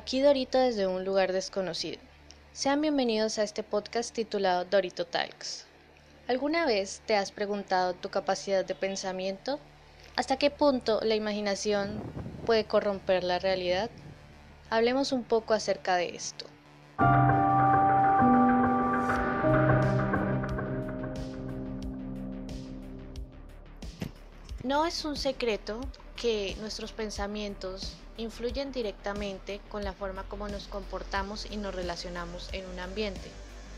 [0.00, 1.98] Aquí Dorito desde un lugar desconocido.
[2.54, 5.66] Sean bienvenidos a este podcast titulado Dorito Talks.
[6.26, 9.60] ¿Alguna vez te has preguntado tu capacidad de pensamiento?
[10.16, 12.00] ¿Hasta qué punto la imaginación
[12.46, 13.90] puede corromper la realidad?
[14.70, 16.46] Hablemos un poco acerca de esto.
[24.64, 25.78] No es un secreto
[26.16, 32.66] que nuestros pensamientos influyen directamente con la forma como nos comportamos y nos relacionamos en
[32.66, 33.30] un ambiente.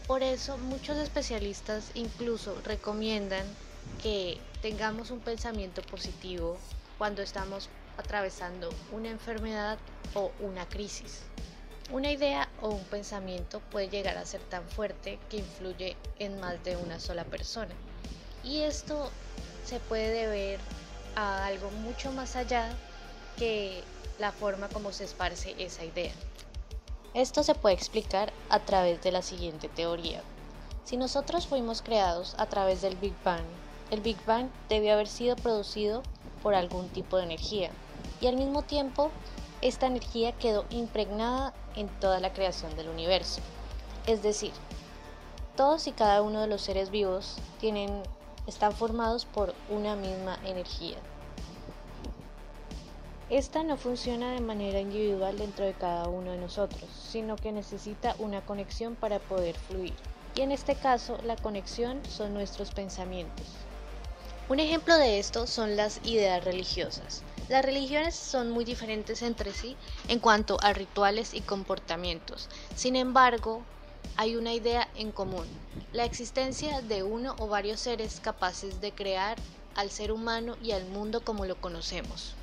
[0.07, 3.47] Por eso muchos especialistas incluso recomiendan
[4.03, 6.59] que tengamos un pensamiento positivo
[6.99, 9.79] cuando estamos atravesando una enfermedad
[10.15, 11.21] o una crisis.
[11.91, 16.63] Una idea o un pensamiento puede llegar a ser tan fuerte que influye en más
[16.65, 17.75] de una sola persona.
[18.43, 19.11] Y esto
[19.65, 20.59] se puede deber
[21.15, 22.71] a algo mucho más allá
[23.37, 23.83] que
[24.19, 26.13] la forma como se esparce esa idea.
[27.15, 30.23] Esto se puede explicar a través de la siguiente teoría.
[30.85, 33.45] Si nosotros fuimos creados a través del Big Bang,
[33.91, 36.03] el Big Bang debió haber sido producido
[36.43, 37.71] por algún tipo de energía
[38.21, 39.11] y al mismo tiempo
[39.61, 43.41] esta energía quedó impregnada en toda la creación del universo.
[44.07, 44.53] Es decir,
[45.57, 48.03] todos y cada uno de los seres vivos tienen,
[48.47, 50.97] están formados por una misma energía.
[53.33, 58.15] Esta no funciona de manera individual dentro de cada uno de nosotros, sino que necesita
[58.19, 59.95] una conexión para poder fluir.
[60.35, 63.47] Y en este caso, la conexión son nuestros pensamientos.
[64.51, 67.23] Un ejemplo de esto son las ideas religiosas.
[67.49, 72.51] Las religiones son muy diferentes entre sí en cuanto a rituales y comportamientos.
[72.77, 73.63] Sin embargo,
[74.19, 75.47] hay una idea en común,
[75.95, 79.39] la existencia de uno o varios seres capaces de crear
[79.75, 82.35] al ser humano y al mundo como lo conocemos.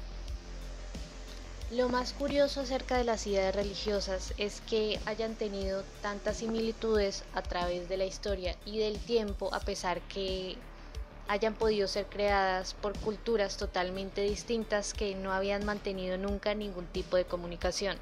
[1.71, 7.43] Lo más curioso acerca de las ideas religiosas es que hayan tenido tantas similitudes a
[7.43, 10.57] través de la historia y del tiempo a pesar que
[11.27, 17.17] hayan podido ser creadas por culturas totalmente distintas que no habían mantenido nunca ningún tipo
[17.17, 17.99] de comunicación.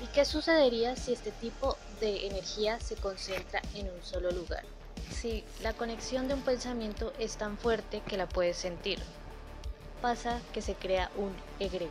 [0.00, 4.77] ¿Y qué sucedería si este tipo de energía se concentra en un solo lugar?
[5.10, 8.98] Si la conexión de un pensamiento es tan fuerte que la puedes sentir,
[10.00, 11.90] pasa que se crea un egregor.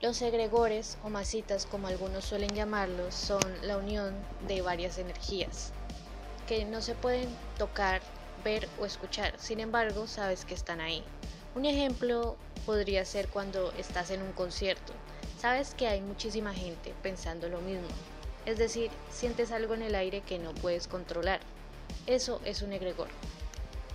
[0.00, 4.14] Los egregores o masitas, como algunos suelen llamarlos, son la unión
[4.46, 5.72] de varias energías
[6.46, 7.28] que no se pueden
[7.58, 8.02] tocar,
[8.44, 11.02] ver o escuchar, sin embargo sabes que están ahí.
[11.54, 14.92] Un ejemplo podría ser cuando estás en un concierto,
[15.40, 17.88] sabes que hay muchísima gente pensando lo mismo,
[18.46, 21.40] es decir, sientes algo en el aire que no puedes controlar.
[22.06, 23.08] Eso es un egregor.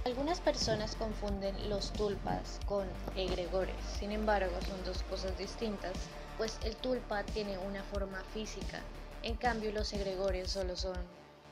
[0.05, 5.93] Algunas personas confunden los tulpas con egregores, sin embargo son dos cosas distintas,
[6.38, 8.79] pues el tulpa tiene una forma física,
[9.23, 10.97] en cambio los egregores solo son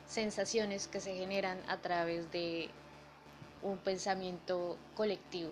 [0.08, 2.70] sensaciones que se generan a través de
[3.62, 5.52] un pensamiento colectivo.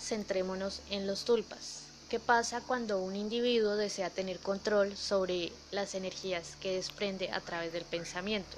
[0.00, 1.84] Centrémonos en los tulpas.
[2.08, 7.72] ¿Qué pasa cuando un individuo desea tener control sobre las energías que desprende a través
[7.72, 8.56] del pensamiento?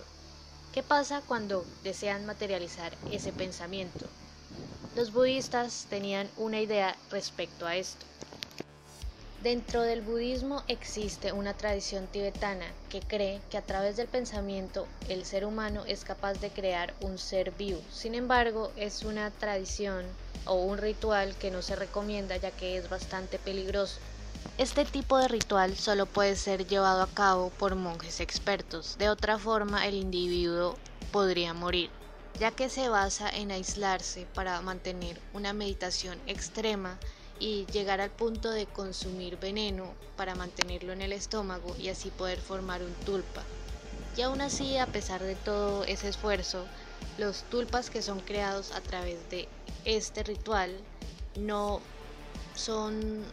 [0.73, 4.07] ¿Qué pasa cuando desean materializar ese pensamiento?
[4.97, 8.07] Los budistas tenían una idea respecto a esto.
[9.43, 15.25] Dentro del budismo existe una tradición tibetana que cree que a través del pensamiento el
[15.25, 17.81] ser humano es capaz de crear un ser vivo.
[17.91, 20.05] Sin embargo, es una tradición
[20.47, 23.99] o un ritual que no se recomienda ya que es bastante peligroso.
[24.59, 29.39] Este tipo de ritual solo puede ser llevado a cabo por monjes expertos, de otra
[29.39, 30.77] forma el individuo
[31.11, 31.91] podría morir,
[32.39, 36.97] ya que se basa en aislarse para mantener una meditación extrema
[37.43, 42.39] y llegar al punto de consumir veneno para mantenerlo en el estómago y así poder
[42.39, 43.43] formar un tulpa.
[44.17, 46.65] Y aún así, a pesar de todo ese esfuerzo,
[47.19, 49.49] los tulpas que son creados a través de
[49.85, 50.71] este ritual
[51.35, 51.81] no
[52.55, 53.25] son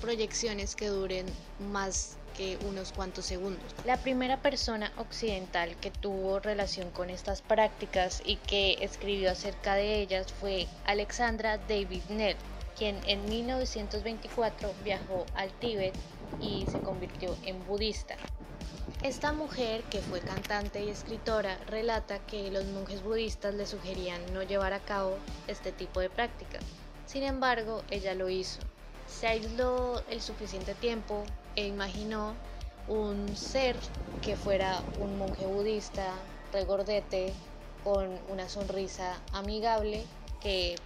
[0.00, 1.26] proyecciones que duren
[1.70, 3.74] más que unos cuantos segundos.
[3.84, 10.00] La primera persona occidental que tuvo relación con estas prácticas y que escribió acerca de
[10.00, 12.36] ellas fue Alexandra David Nell,
[12.78, 15.94] quien en 1924 viajó al Tíbet
[16.40, 18.16] y se convirtió en budista.
[19.02, 24.42] Esta mujer, que fue cantante y escritora, relata que los monjes budistas le sugerían no
[24.42, 25.16] llevar a cabo
[25.46, 26.58] este tipo de práctica.
[27.06, 28.60] Sin embargo, ella lo hizo.
[29.06, 31.24] Se aisló el suficiente tiempo
[31.56, 32.34] e imaginó
[32.86, 33.76] un ser
[34.22, 36.12] que fuera un monje budista,
[36.52, 37.32] regordete,
[37.84, 40.04] con una sonrisa amigable
[40.40, 40.76] que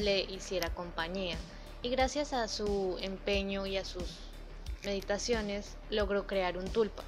[0.00, 1.36] le hiciera compañía.
[1.82, 4.04] Y gracias a su empeño y a sus
[4.84, 7.04] meditaciones logró crear un tulpa.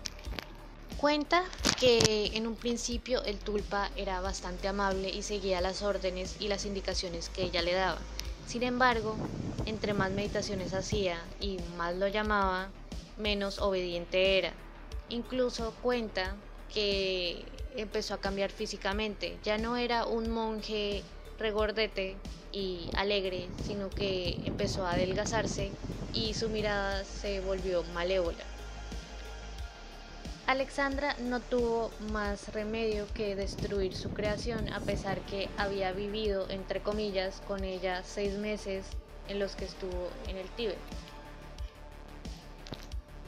[0.99, 1.45] Cuenta
[1.81, 6.65] que en un principio el tulpa era bastante amable y seguía las órdenes y las
[6.65, 7.99] indicaciones que ella le daba.
[8.47, 9.17] Sin embargo,
[9.67, 12.71] entre más meditaciones hacía y más lo llamaba,
[13.17, 14.53] menos obediente era.
[15.09, 16.37] Incluso cuenta
[16.73, 17.45] que
[17.77, 19.39] empezó a cambiar físicamente.
[19.43, 21.03] Ya no era un monje
[21.43, 22.17] regordete
[22.53, 25.71] y alegre, sino que empezó a adelgazarse
[26.15, 28.45] y su mirada se volvió malévola.
[30.47, 36.81] Alexandra no tuvo más remedio que destruir su creación a pesar que había vivido, entre
[36.81, 38.85] comillas, con ella seis meses
[39.29, 40.79] en los que estuvo en el Tíbet.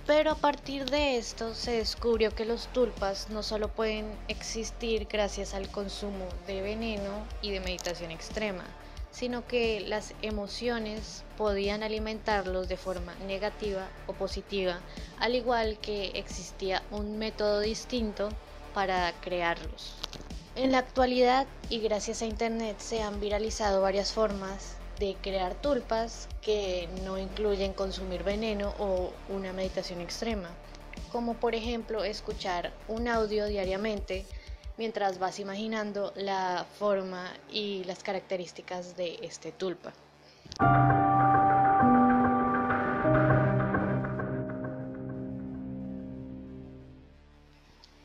[0.07, 5.55] Pero a partir de esto se descubrió que los tulpas no solo pueden existir gracias
[5.55, 8.65] al consumo de veneno y de meditación extrema,
[9.11, 14.81] sino que las emociones podían alimentarlos de forma negativa o positiva,
[15.19, 18.29] al igual que existía un método distinto
[18.75, 19.95] para crearlos.
[20.55, 26.29] En la actualidad y gracias a Internet se han viralizado varias formas de crear tulpas
[26.41, 30.49] que no incluyen consumir veneno o una meditación extrema,
[31.13, 34.25] como por ejemplo escuchar un audio diariamente
[34.79, 39.93] mientras vas imaginando la forma y las características de este tulpa.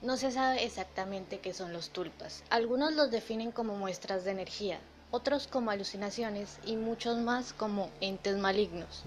[0.02, 2.44] No se sabe exactamente qué son los tulpas.
[2.50, 4.80] Algunos los definen como muestras de energía,
[5.12, 9.04] otros como alucinaciones y muchos más como entes malignos.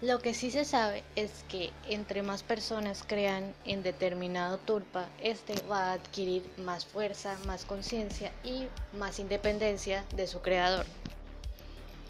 [0.00, 5.62] Lo que sí se sabe es que entre más personas crean en determinado tulpa, este
[5.70, 8.66] va a adquirir más fuerza, más conciencia y
[8.98, 10.84] más independencia de su creador.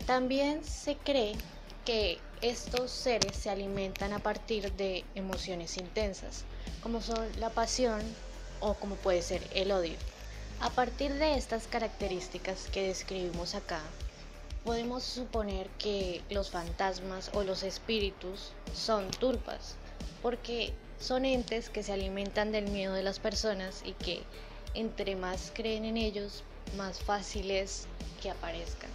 [0.07, 1.37] También se cree
[1.85, 6.45] que estos seres se alimentan a partir de emociones intensas,
[6.83, 8.03] como son la pasión
[8.61, 9.97] o como puede ser el odio.
[10.61, 13.81] A partir de estas características que describimos acá,
[14.65, 19.77] podemos suponer que los fantasmas o los espíritus son tulpas,
[20.23, 24.23] porque son entes que se alimentan del miedo de las personas y que
[24.75, 26.43] entre más creen en ellos,
[26.77, 27.87] más fácil es
[28.23, 28.91] que aparezcan.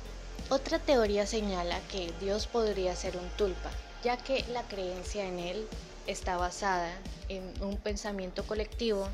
[0.50, 3.70] Otra teoría señala que Dios podría ser un tulpa,
[4.04, 5.68] ya que la creencia en él
[6.08, 6.92] está basada
[7.30, 9.08] en un pensamiento colectivo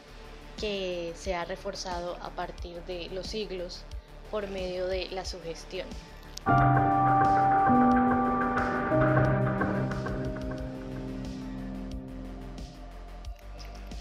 [0.59, 3.83] que se ha reforzado a partir de los siglos
[4.31, 5.87] por medio de la sugestión.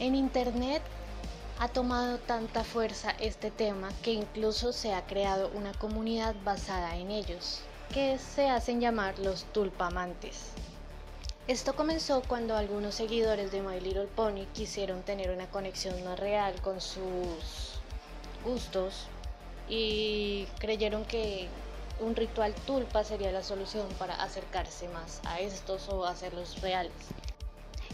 [0.00, 0.82] En Internet
[1.58, 7.10] ha tomado tanta fuerza este tema que incluso se ha creado una comunidad basada en
[7.10, 7.60] ellos,
[7.92, 10.50] que se hacen llamar los tulpamantes.
[11.46, 16.58] Esto comenzó cuando algunos seguidores de My Little Pony quisieron tener una conexión más real
[16.62, 17.80] con sus
[18.42, 19.08] gustos
[19.68, 21.48] y creyeron que
[22.00, 26.94] un ritual tulpa sería la solución para acercarse más a estos o hacerlos reales.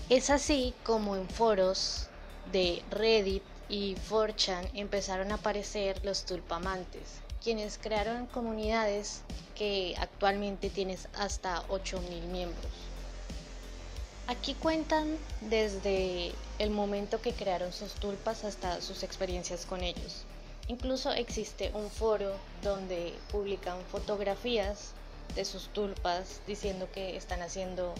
[0.08, 2.06] Es así como en foros
[2.52, 9.22] de Reddit y 4chan empezaron a aparecer los tulpamantes, quienes crearon comunidades
[9.56, 12.90] que actualmente tienen hasta 8.000 miembros.
[14.30, 20.22] Aquí cuentan desde el momento que crearon sus tulpas hasta sus experiencias con ellos.
[20.68, 22.30] Incluso existe un foro
[22.62, 24.92] donde publican fotografías
[25.34, 27.92] de sus tulpas diciendo que están haciendo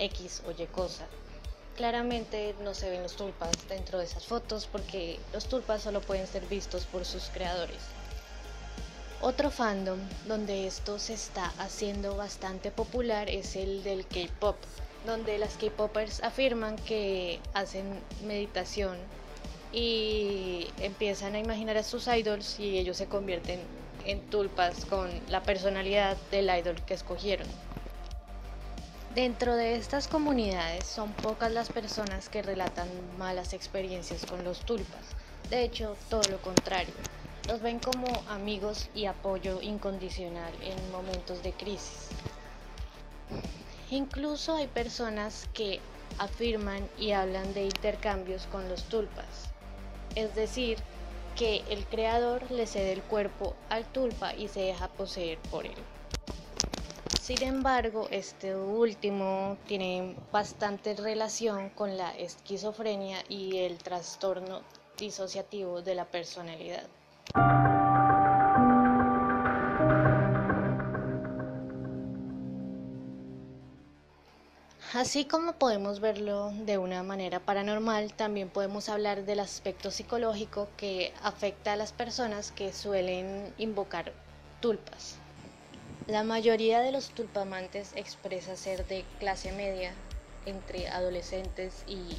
[0.00, 1.06] X o Y cosa.
[1.76, 6.26] Claramente no se ven los tulpas dentro de esas fotos porque los tulpas solo pueden
[6.26, 7.78] ser vistos por sus creadores.
[9.20, 14.56] Otro fandom donde esto se está haciendo bastante popular es el del K-Pop,
[15.06, 17.84] donde las K-Popers afirman que hacen
[18.26, 18.96] meditación
[19.72, 23.60] y empiezan a imaginar a sus idols y ellos se convierten
[24.04, 27.46] en tulpas con la personalidad del idol que escogieron.
[29.14, 32.88] Dentro de estas comunidades son pocas las personas que relatan
[33.18, 35.00] malas experiencias con los tulpas.
[35.50, 36.94] De hecho, todo lo contrario.
[37.48, 42.10] Los ven como amigos y apoyo incondicional en momentos de crisis.
[43.90, 45.80] Incluso hay personas que
[46.18, 49.50] afirman y hablan de intercambios con los tulpas,
[50.14, 50.78] es decir,
[51.36, 55.76] que el creador le cede el cuerpo al tulpa y se deja poseer por él.
[57.18, 64.60] Sin embargo, este último tiene bastante relación con la esquizofrenia y el trastorno
[64.98, 66.86] disociativo de la personalidad.
[74.98, 81.14] Así como podemos verlo de una manera paranormal, también podemos hablar del aspecto psicológico que
[81.22, 84.12] afecta a las personas que suelen invocar
[84.60, 85.14] tulpas.
[86.08, 89.92] La mayoría de los tulpamantes expresa ser de clase media,
[90.46, 92.16] entre adolescentes y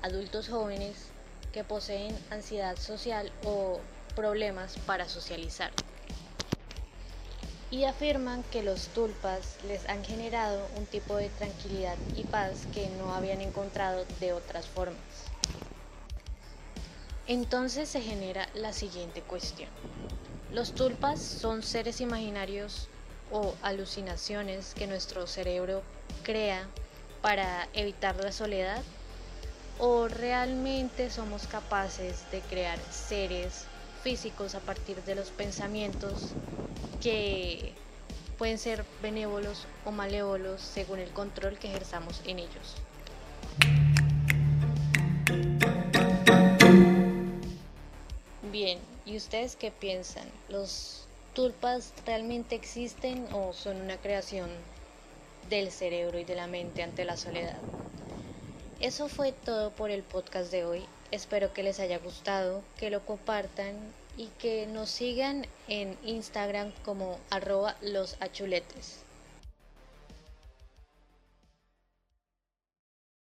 [0.00, 1.08] adultos jóvenes
[1.52, 3.80] que poseen ansiedad social o
[4.14, 5.72] problemas para socializar.
[7.70, 12.88] Y afirman que los tulpas les han generado un tipo de tranquilidad y paz que
[12.88, 15.30] no habían encontrado de otras formas.
[17.28, 19.70] Entonces se genera la siguiente cuestión.
[20.52, 22.88] ¿Los tulpas son seres imaginarios
[23.30, 25.84] o alucinaciones que nuestro cerebro
[26.24, 26.66] crea
[27.22, 28.82] para evitar la soledad?
[29.78, 33.66] ¿O realmente somos capaces de crear seres
[34.02, 36.34] físicos a partir de los pensamientos
[37.00, 37.72] que
[38.38, 42.76] pueden ser benévolos o malévolos según el control que ejerzamos en ellos?
[48.52, 50.28] Bien, ¿y ustedes qué piensan?
[50.48, 54.50] ¿Los tulpas realmente existen o son una creación
[55.48, 57.58] del cerebro y de la mente ante la soledad?
[58.80, 60.84] Eso fue todo por el podcast de hoy.
[61.10, 63.76] Espero que les haya gustado, que lo compartan
[64.16, 69.04] y que nos sigan en Instagram como arroba los achuletes.